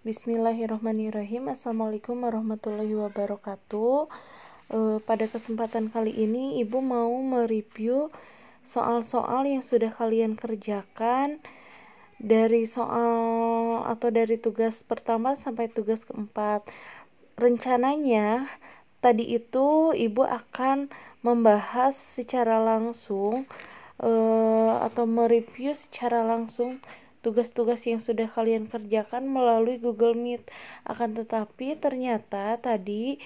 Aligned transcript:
Bismillahirrahmanirrahim. 0.00 1.52
Assalamualaikum 1.52 2.24
warahmatullahi 2.24 2.96
wabarakatuh. 2.96 4.08
E, 4.72 4.96
Pada 5.04 5.28
kesempatan 5.28 5.92
kali 5.92 6.08
ini 6.16 6.56
Ibu 6.64 6.80
mau 6.80 7.12
mereview 7.20 8.08
soal-soal 8.64 9.44
yang 9.44 9.60
sudah 9.60 9.92
kalian 9.92 10.40
kerjakan. 10.40 11.44
Dari 12.16 12.64
soal 12.64 13.12
atau 13.84 14.08
dari 14.08 14.40
tugas 14.40 14.80
pertama 14.80 15.36
sampai 15.36 15.68
tugas 15.68 16.08
keempat. 16.08 16.64
Rencananya 17.36 18.48
tadi 19.04 19.36
itu 19.36 19.92
Ibu 19.92 20.24
akan 20.24 20.88
membahas 21.20 21.92
secara 21.92 22.56
langsung 22.56 23.44
e, 24.00 24.10
Atau 24.80 25.04
mereview 25.04 25.76
secara 25.76 26.24
langsung 26.24 26.80
tugas-tugas 27.20 27.84
yang 27.84 28.00
sudah 28.00 28.28
kalian 28.32 28.68
kerjakan 28.68 29.28
melalui 29.28 29.76
Google 29.76 30.16
Meet. 30.16 30.44
Akan 30.84 31.12
tetapi 31.16 31.76
ternyata 31.76 32.56
tadi 32.56 33.20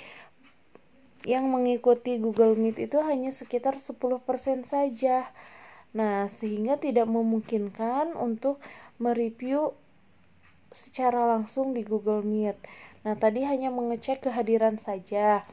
yang 1.24 1.48
mengikuti 1.48 2.20
Google 2.20 2.54
Meet 2.54 2.84
itu 2.90 3.00
hanya 3.00 3.32
sekitar 3.32 3.80
10% 3.80 4.20
saja. 4.66 5.30
Nah, 5.94 6.26
sehingga 6.26 6.76
tidak 6.76 7.06
memungkinkan 7.06 8.18
untuk 8.18 8.60
mereview 8.98 9.72
secara 10.74 11.38
langsung 11.38 11.72
di 11.72 11.86
Google 11.86 12.26
Meet. 12.26 12.58
Nah, 13.06 13.14
tadi 13.14 13.46
hanya 13.46 13.70
mengecek 13.70 14.26
kehadiran 14.26 14.76
saja. 14.76 15.46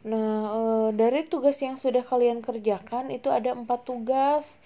Nah, 0.00 0.32
e, 0.48 0.60
dari 0.96 1.28
tugas 1.28 1.60
yang 1.60 1.76
sudah 1.76 2.00
kalian 2.00 2.40
kerjakan 2.40 3.12
itu 3.12 3.28
ada 3.28 3.52
empat 3.52 3.84
tugas. 3.84 4.58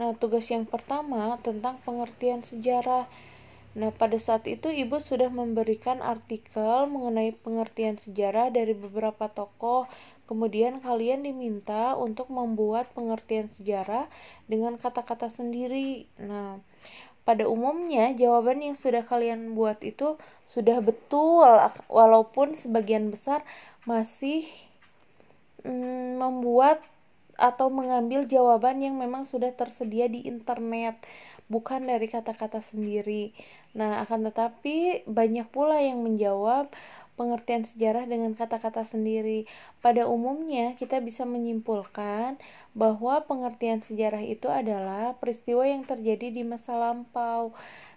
Nah, 0.00 0.16
tugas 0.16 0.48
yang 0.48 0.64
pertama 0.64 1.36
tentang 1.44 1.76
pengertian 1.84 2.40
sejarah. 2.40 3.04
Nah, 3.72 3.88
pada 3.88 4.20
saat 4.20 4.44
itu 4.48 4.68
Ibu 4.68 5.00
sudah 5.00 5.32
memberikan 5.32 6.04
artikel 6.04 6.88
mengenai 6.88 7.32
pengertian 7.32 7.96
sejarah 7.96 8.52
dari 8.52 8.76
beberapa 8.76 9.32
tokoh. 9.32 9.88
Kemudian 10.28 10.80
kalian 10.80 11.24
diminta 11.24 11.96
untuk 11.96 12.28
membuat 12.32 12.92
pengertian 12.92 13.48
sejarah 13.52 14.08
dengan 14.48 14.76
kata-kata 14.76 15.32
sendiri. 15.32 16.08
Nah, 16.20 16.60
pada 17.22 17.46
umumnya 17.46 18.10
jawaban 18.12 18.60
yang 18.66 18.74
sudah 18.74 19.06
kalian 19.06 19.54
buat 19.54 19.78
itu 19.86 20.18
sudah 20.42 20.82
betul 20.82 21.46
walaupun 21.86 22.58
sebagian 22.58 23.14
besar 23.14 23.46
masih 23.86 24.42
mm, 25.62 26.18
membuat 26.18 26.82
atau 27.42 27.66
mengambil 27.74 28.22
jawaban 28.22 28.78
yang 28.78 28.94
memang 28.94 29.26
sudah 29.26 29.50
tersedia 29.50 30.06
di 30.06 30.22
internet, 30.30 30.94
bukan 31.50 31.90
dari 31.90 32.06
kata-kata 32.06 32.62
sendiri. 32.62 33.34
Nah, 33.74 34.06
akan 34.06 34.30
tetapi 34.30 35.02
banyak 35.10 35.50
pula 35.50 35.82
yang 35.82 36.06
menjawab 36.06 36.70
pengertian 37.18 37.66
sejarah 37.66 38.08
dengan 38.08 38.32
kata-kata 38.32 38.86
sendiri. 38.88 39.44
Pada 39.84 40.08
umumnya, 40.08 40.72
kita 40.78 41.02
bisa 41.02 41.26
menyimpulkan 41.28 42.40
bahwa 42.72 43.20
pengertian 43.26 43.84
sejarah 43.84 44.24
itu 44.24 44.48
adalah 44.48 45.18
peristiwa 45.18 45.66
yang 45.66 45.82
terjadi 45.84 46.32
di 46.32 46.42
masa 46.46 46.78
lampau. 46.78 47.52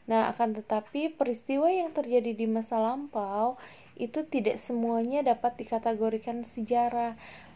Nah, 0.06 0.30
akan 0.36 0.58
tetapi 0.62 1.16
peristiwa 1.16 1.72
yang 1.72 1.90
terjadi 1.96 2.38
di 2.38 2.46
masa 2.46 2.78
lampau 2.78 3.58
itu 3.96 4.28
tidak 4.28 4.60
semuanya 4.60 5.24
dapat 5.24 5.56
dikategorikan 5.56 6.44
sejarah. 6.44 7.16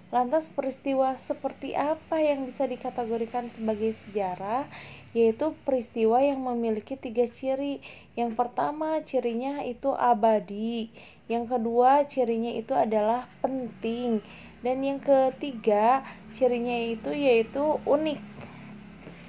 Lantas 0.10 0.50
peristiwa 0.50 1.14
seperti 1.14 1.78
apa 1.78 2.18
yang 2.18 2.50
bisa 2.50 2.66
dikategorikan 2.66 3.46
sebagai 3.54 3.94
sejarah? 3.94 4.66
Yaitu 5.14 5.54
peristiwa 5.62 6.18
yang 6.18 6.42
memiliki 6.42 6.98
tiga 6.98 7.30
ciri. 7.30 7.78
Yang 8.18 8.34
pertama 8.34 8.98
cirinya 9.06 9.62
itu 9.62 9.94
abadi. 9.94 10.90
Yang 11.30 11.46
kedua 11.54 12.10
cirinya 12.10 12.50
itu 12.58 12.74
adalah 12.74 13.30
penting. 13.46 14.26
Dan 14.66 14.82
yang 14.82 14.98
ketiga 14.98 16.02
cirinya 16.34 16.74
itu 16.90 17.14
yaitu 17.14 17.78
unik. 17.86 18.20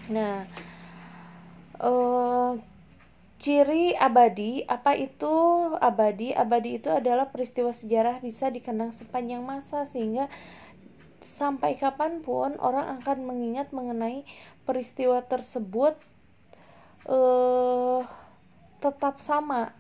Nah, 0.09 0.49
eh, 1.81 2.53
Ciri 3.41 3.97
abadi, 3.97 4.69
apa 4.69 4.93
itu 4.93 5.33
abadi? 5.81 6.29
Abadi 6.37 6.77
itu 6.77 6.93
adalah 6.93 7.33
peristiwa 7.33 7.73
sejarah 7.73 8.21
bisa 8.21 8.53
dikenang 8.53 8.93
sepanjang 8.93 9.41
masa 9.41 9.89
sehingga 9.89 10.29
sampai 11.21 11.77
kapan 11.77 12.25
pun 12.25 12.57
orang 12.59 13.01
akan 13.01 13.29
mengingat 13.29 13.71
mengenai 13.71 14.25
peristiwa 14.65 15.21
tersebut 15.25 15.97
eh, 17.09 18.01
tetap 18.81 19.21
sama. 19.21 19.77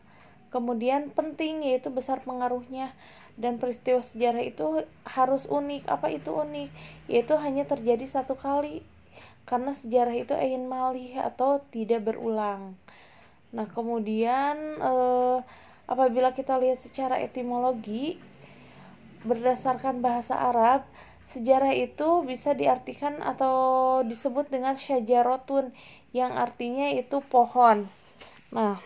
Kemudian 0.50 1.14
penting 1.14 1.62
yaitu 1.64 1.88
besar 1.90 2.20
pengaruhnya. 2.22 2.92
Dan 3.40 3.56
peristiwa 3.56 4.04
sejarah 4.04 4.44
itu 4.44 4.84
harus 5.08 5.48
unik. 5.48 5.88
Apa 5.88 6.12
itu 6.12 6.34
unik? 6.34 6.68
Yaitu 7.08 7.34
hanya 7.40 7.64
terjadi 7.64 8.04
satu 8.04 8.36
kali. 8.36 8.84
Karena 9.48 9.72
sejarah 9.72 10.12
itu 10.12 10.36
ingin 10.36 10.68
malih 10.68 11.16
atau 11.24 11.62
tidak 11.72 12.04
berulang. 12.04 12.76
Nah 13.50 13.66
kemudian 13.66 14.56
eh, 14.78 15.38
apabila 15.90 16.30
kita 16.36 16.54
lihat 16.60 16.78
secara 16.78 17.18
etimologi 17.18 18.20
berdasarkan 19.26 20.00
bahasa 20.00 20.32
Arab 20.32 20.86
Sejarah 21.30 21.70
itu 21.78 22.26
bisa 22.26 22.58
diartikan 22.58 23.22
atau 23.22 23.54
disebut 24.02 24.50
dengan 24.50 24.74
syajarotun 24.74 25.70
yang 26.10 26.34
artinya 26.34 26.90
itu 26.90 27.22
pohon. 27.22 27.86
Nah, 28.50 28.82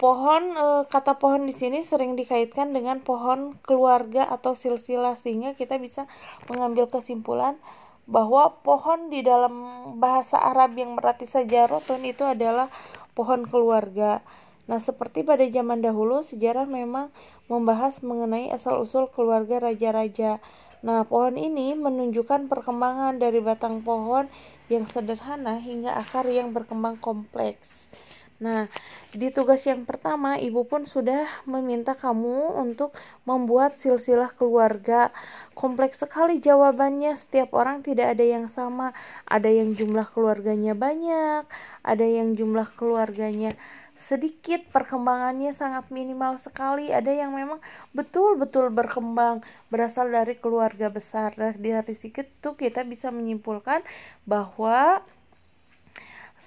pohon 0.00 0.56
e, 0.56 0.66
kata 0.88 1.20
pohon 1.20 1.44
di 1.44 1.52
sini 1.52 1.84
sering 1.84 2.16
dikaitkan 2.16 2.72
dengan 2.72 3.04
pohon 3.04 3.60
keluarga 3.60 4.24
atau 4.24 4.56
silsilah 4.56 5.20
sehingga 5.20 5.52
kita 5.52 5.76
bisa 5.76 6.08
mengambil 6.48 6.88
kesimpulan 6.88 7.60
bahwa 8.08 8.56
pohon 8.64 9.12
di 9.12 9.20
dalam 9.20 9.52
bahasa 10.00 10.40
Arab 10.40 10.80
yang 10.80 10.96
berarti 10.96 11.28
sajarotun 11.28 12.08
itu 12.08 12.24
adalah 12.24 12.72
pohon 13.12 13.44
keluarga. 13.44 14.24
Nah, 14.64 14.80
seperti 14.80 15.26
pada 15.26 15.42
zaman 15.44 15.84
dahulu, 15.84 16.24
sejarah 16.24 16.64
memang 16.64 17.12
membahas 17.50 18.00
mengenai 18.06 18.54
asal-usul 18.54 19.10
keluarga 19.10 19.58
raja-raja. 19.58 20.38
Nah, 20.80 21.04
pohon 21.04 21.36
ini 21.36 21.76
menunjukkan 21.76 22.48
perkembangan 22.48 23.20
dari 23.20 23.44
batang 23.44 23.84
pohon 23.84 24.32
yang 24.72 24.88
sederhana 24.88 25.60
hingga 25.60 25.92
akar 25.92 26.24
yang 26.24 26.56
berkembang 26.56 26.96
kompleks. 26.96 27.92
Nah, 28.40 28.72
di 29.12 29.28
tugas 29.28 29.60
yang 29.68 29.84
pertama, 29.84 30.40
ibu 30.40 30.64
pun 30.64 30.88
sudah 30.88 31.28
meminta 31.44 31.92
kamu 31.92 32.56
untuk 32.56 32.96
membuat 33.28 33.76
silsilah 33.76 34.32
keluarga. 34.32 35.12
Kompleks 35.52 36.00
sekali 36.00 36.40
jawabannya, 36.40 37.12
setiap 37.12 37.52
orang 37.52 37.84
tidak 37.84 38.16
ada 38.16 38.24
yang 38.24 38.48
sama. 38.48 38.96
Ada 39.28 39.52
yang 39.52 39.76
jumlah 39.76 40.08
keluarganya 40.16 40.72
banyak, 40.72 41.44
ada 41.84 42.06
yang 42.08 42.32
jumlah 42.32 42.72
keluarganya 42.80 43.60
sedikit 44.00 44.64
perkembangannya 44.72 45.52
sangat 45.52 45.92
minimal 45.92 46.40
sekali 46.40 46.88
ada 46.88 47.12
yang 47.12 47.36
memang 47.36 47.60
betul-betul 47.92 48.72
berkembang 48.72 49.44
berasal 49.68 50.08
dari 50.08 50.40
keluarga 50.40 50.88
besar 50.88 51.36
dari 51.36 51.92
situ 51.92 52.56
kita 52.56 52.80
bisa 52.88 53.12
menyimpulkan 53.12 53.84
bahwa 54.24 55.04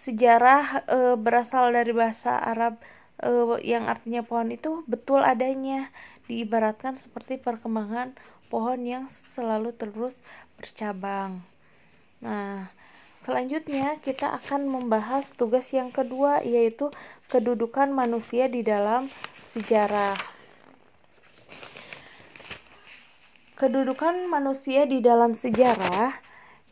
sejarah 0.03 0.83
e, 0.83 0.99
berasal 1.15 1.71
dari 1.71 1.95
bahasa 1.95 2.35
Arab 2.35 2.75
e, 3.23 3.31
yang 3.63 3.87
artinya 3.87 4.21
pohon 4.27 4.51
itu 4.51 4.83
betul 4.85 5.23
adanya 5.23 5.87
diibaratkan 6.27 6.99
seperti 6.99 7.39
perkembangan 7.39 8.11
pohon 8.51 8.83
yang 8.83 9.05
selalu 9.07 9.71
terus 9.73 10.19
bercabang 10.59 11.39
nah 12.19 12.67
Selanjutnya, 13.23 14.03
kita 14.03 14.35
akan 14.35 14.67
membahas 14.67 15.31
tugas 15.31 15.71
yang 15.71 15.95
kedua, 15.95 16.43
yaitu 16.43 16.91
kedudukan 17.31 17.87
manusia 17.87 18.51
di 18.51 18.67
dalam 18.67 19.07
sejarah. 19.47 20.19
Kedudukan 23.55 24.27
manusia 24.27 24.83
di 24.83 24.99
dalam 24.99 25.39
sejarah 25.39 26.11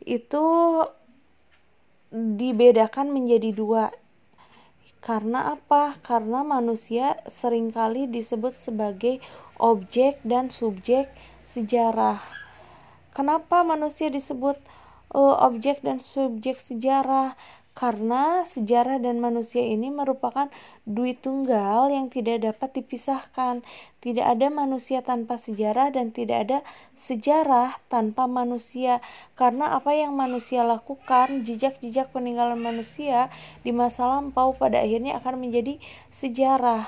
itu 0.04 0.44
dibedakan 2.12 3.10
menjadi 3.10 3.50
dua. 3.56 3.90
Karena 5.02 5.58
apa? 5.58 5.98
Karena 6.04 6.46
manusia 6.46 7.18
sering 7.26 7.74
kali 7.74 8.06
disebut 8.06 8.54
sebagai 8.54 9.18
objek 9.58 10.22
dan 10.22 10.52
subjek 10.52 11.10
sejarah. 11.42 12.22
Kenapa 13.10 13.66
manusia 13.66 14.08
disebut 14.08 14.56
uh, 15.10 15.36
objek 15.42 15.82
dan 15.82 15.98
subjek 15.98 16.62
sejarah 16.62 17.34
karena 17.72 18.44
sejarah 18.44 19.00
dan 19.00 19.16
manusia 19.16 19.64
ini 19.64 19.88
merupakan 19.88 20.52
duit 20.84 21.24
tunggal 21.24 21.88
yang 21.88 22.12
tidak 22.12 22.44
dapat 22.44 22.84
dipisahkan. 22.84 23.64
Tidak 24.04 24.20
ada 24.20 24.52
manusia 24.52 25.00
tanpa 25.00 25.40
sejarah 25.40 25.88
dan 25.88 26.12
tidak 26.12 26.38
ada 26.48 26.58
sejarah 27.00 27.80
tanpa 27.88 28.28
manusia. 28.28 29.00
Karena 29.40 29.72
apa 29.72 29.96
yang 29.96 30.12
manusia 30.12 30.60
lakukan, 30.68 31.48
jejak-jejak 31.48 32.12
peninggalan 32.12 32.60
manusia 32.60 33.32
di 33.64 33.72
masa 33.72 34.04
lampau 34.04 34.52
pada 34.52 34.84
akhirnya 34.84 35.16
akan 35.24 35.40
menjadi 35.40 35.80
sejarah. 36.12 36.84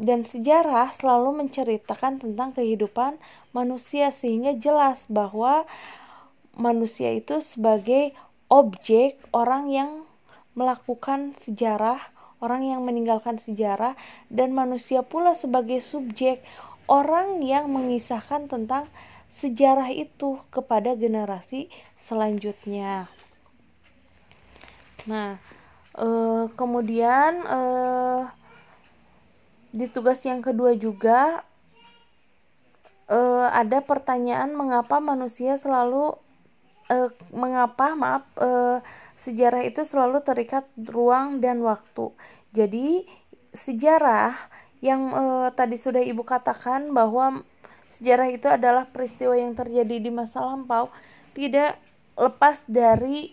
Dan 0.00 0.24
sejarah 0.24 0.90
selalu 0.90 1.44
menceritakan 1.44 2.24
tentang 2.24 2.56
kehidupan 2.56 3.20
manusia 3.52 4.10
sehingga 4.10 4.56
jelas 4.56 5.06
bahwa 5.06 5.68
manusia 6.56 7.14
itu 7.14 7.38
sebagai 7.38 8.14
objek 8.54 9.18
orang 9.34 9.66
yang 9.66 9.90
melakukan 10.54 11.34
sejarah, 11.34 11.98
orang 12.38 12.62
yang 12.62 12.86
meninggalkan 12.86 13.34
sejarah, 13.34 13.98
dan 14.30 14.54
manusia 14.54 15.02
pula 15.02 15.34
sebagai 15.34 15.82
subjek, 15.82 16.38
orang 16.86 17.42
yang 17.42 17.66
mengisahkan 17.66 18.46
tentang 18.46 18.86
sejarah 19.26 19.90
itu 19.90 20.38
kepada 20.54 20.94
generasi 20.94 21.66
selanjutnya. 21.98 23.10
Nah, 25.10 25.42
eh, 25.98 26.44
kemudian 26.54 27.42
eh, 27.42 28.22
di 29.74 29.90
tugas 29.90 30.22
yang 30.22 30.38
kedua 30.38 30.78
juga 30.78 31.42
eh, 33.10 33.48
ada 33.50 33.82
pertanyaan 33.82 34.54
mengapa 34.54 35.02
manusia 35.02 35.58
selalu 35.58 36.14
uh, 36.90 37.10
mengapa 37.32 37.96
maaf 37.96 38.24
uh, 38.40 38.80
sejarah 39.16 39.64
itu 39.64 39.84
selalu 39.84 40.20
terikat 40.20 40.66
ruang 40.76 41.40
dan 41.40 41.62
waktu. 41.64 42.12
Jadi 42.52 43.08
sejarah 43.54 44.34
yang 44.84 45.14
uh, 45.14 45.48
tadi 45.54 45.80
sudah 45.80 46.02
ibu 46.04 46.26
katakan 46.26 46.92
bahwa 46.92 47.46
sejarah 47.88 48.28
itu 48.28 48.50
adalah 48.50 48.90
peristiwa 48.90 49.32
yang 49.38 49.54
terjadi 49.54 50.02
di 50.02 50.10
masa 50.10 50.42
lampau 50.42 50.90
tidak 51.32 51.78
lepas 52.18 52.66
dari 52.66 53.32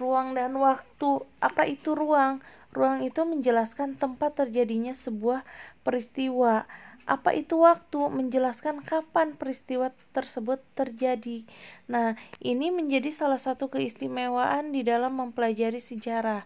ruang 0.00 0.34
dan 0.34 0.56
waktu. 0.56 1.22
Apa 1.38 1.68
itu 1.68 1.94
ruang? 1.94 2.40
Ruang 2.72 3.00
itu 3.04 3.24
menjelaskan 3.24 3.96
tempat 3.96 4.36
terjadinya 4.36 4.92
sebuah 4.92 5.42
peristiwa 5.82 6.68
apa 7.08 7.32
itu 7.32 7.64
waktu? 7.64 8.12
Menjelaskan 8.12 8.84
kapan 8.84 9.32
peristiwa 9.32 9.96
tersebut 10.12 10.60
terjadi. 10.76 11.48
Nah, 11.88 12.20
ini 12.44 12.68
menjadi 12.68 13.08
salah 13.08 13.40
satu 13.40 13.72
keistimewaan 13.72 14.76
di 14.76 14.84
dalam 14.84 15.16
mempelajari 15.16 15.80
sejarah. 15.80 16.44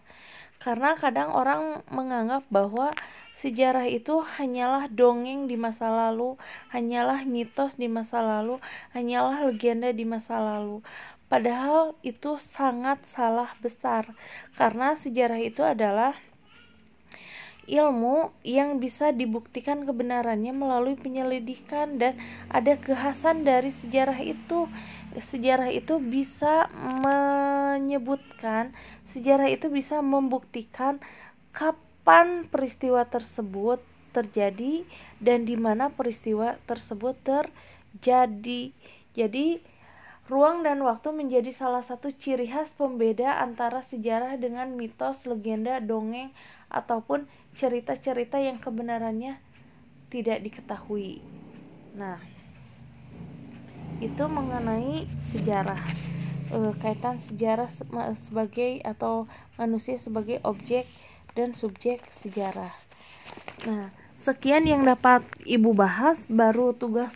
Karena 0.63 0.95
kadang 0.95 1.35
orang 1.35 1.83
menganggap 1.91 2.47
bahwa 2.47 2.95
sejarah 3.35 3.91
itu 3.91 4.23
hanyalah 4.23 4.87
dongeng 4.87 5.51
di 5.51 5.59
masa 5.59 5.91
lalu, 5.91 6.39
hanyalah 6.71 7.27
mitos 7.27 7.75
di 7.75 7.91
masa 7.91 8.23
lalu, 8.23 8.63
hanyalah 8.95 9.43
legenda 9.43 9.91
di 9.91 10.07
masa 10.07 10.39
lalu. 10.39 10.79
Padahal 11.27 11.99
itu 11.99 12.39
sangat 12.39 13.03
salah 13.11 13.51
besar, 13.59 14.07
karena 14.55 14.95
sejarah 14.95 15.41
itu 15.43 15.65
adalah 15.65 16.15
ilmu 17.67 18.35
yang 18.43 18.79
bisa 18.83 19.15
dibuktikan 19.15 19.87
kebenarannya 19.87 20.51
melalui 20.51 20.99
penyelidikan 20.99 21.95
dan 21.95 22.19
ada 22.51 22.75
kekhasan 22.75 23.47
dari 23.47 23.71
sejarah 23.71 24.19
itu. 24.19 24.67
Sejarah 25.13 25.69
itu 25.69 26.01
bisa 26.01 26.67
menyebutkan 26.75 28.73
sejarah 29.13 29.47
itu 29.53 29.69
bisa 29.69 30.01
membuktikan 30.01 30.97
kapan 31.53 32.49
peristiwa 32.49 33.05
tersebut 33.05 33.77
terjadi 34.13 34.85
dan 35.21 35.45
di 35.45 35.53
mana 35.57 35.93
peristiwa 35.93 36.57
tersebut 36.65 37.17
terjadi. 37.21 38.73
Jadi 39.13 39.61
Ruang 40.31 40.63
dan 40.63 40.79
waktu 40.87 41.11
menjadi 41.11 41.51
salah 41.51 41.83
satu 41.83 42.07
ciri 42.15 42.47
khas 42.47 42.71
pembeda 42.71 43.43
antara 43.43 43.83
sejarah 43.83 44.39
dengan 44.39 44.71
mitos, 44.71 45.27
legenda, 45.27 45.83
dongeng, 45.83 46.31
ataupun 46.71 47.27
cerita-cerita 47.59 48.39
yang 48.39 48.55
kebenarannya 48.55 49.35
tidak 50.07 50.39
diketahui. 50.47 51.19
Nah, 51.99 52.23
itu 53.99 54.23
mengenai 54.23 55.11
sejarah 55.27 55.83
e, 56.49 56.57
kaitan 56.79 57.19
sejarah 57.19 57.67
sebagai 58.15 58.79
atau 58.87 59.27
manusia 59.59 59.99
sebagai 59.99 60.39
objek 60.47 60.87
dan 61.35 61.51
subjek 61.51 61.99
sejarah. 62.15 62.71
Nah, 63.67 63.91
sekian 64.15 64.63
yang 64.63 64.87
dapat 64.87 65.25
Ibu 65.43 65.75
bahas 65.75 66.25
baru 66.31 66.71
tugas 66.71 67.11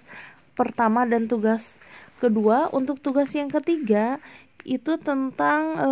pertama 0.57 1.05
dan 1.05 1.29
tugas 1.29 1.77
Kedua, 2.17 2.73
untuk 2.73 2.97
tugas 2.97 3.29
yang 3.37 3.45
ketiga 3.45 4.17
itu 4.65 4.97
tentang 4.99 5.61
e, 5.77 5.89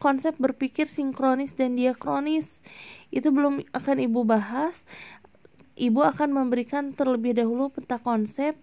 konsep 0.00 0.34
berpikir 0.40 0.88
sinkronis 0.88 1.52
dan 1.52 1.76
diakronis. 1.76 2.64
Itu 3.12 3.30
belum 3.30 3.62
akan 3.76 3.96
Ibu 4.02 4.24
bahas. 4.24 4.82
Ibu 5.76 6.00
akan 6.16 6.32
memberikan 6.32 6.96
terlebih 6.96 7.36
dahulu 7.36 7.68
peta 7.68 8.00
konsep 8.00 8.56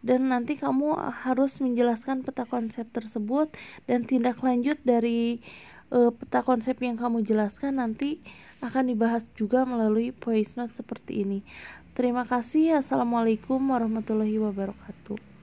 dan 0.00 0.32
nanti 0.32 0.56
kamu 0.56 0.96
harus 0.96 1.60
menjelaskan 1.60 2.24
peta 2.24 2.48
konsep 2.48 2.88
tersebut 2.88 3.52
dan 3.84 4.08
tindak 4.08 4.40
lanjut 4.40 4.80
dari 4.82 5.44
e, 5.92 5.98
peta 6.16 6.40
konsep 6.40 6.80
yang 6.80 6.96
kamu 6.96 7.22
jelaskan 7.22 7.76
nanti 7.78 8.24
akan 8.64 8.90
dibahas 8.90 9.22
juga 9.38 9.62
melalui 9.62 10.10
voice 10.10 10.56
note 10.58 10.74
seperti 10.74 11.22
ini. 11.22 11.44
Terima 11.92 12.24
kasih. 12.26 12.80
Assalamualaikum 12.82 13.60
warahmatullahi 13.60 14.40
wabarakatuh. 14.40 15.37